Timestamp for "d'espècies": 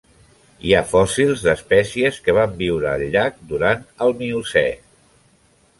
1.47-2.17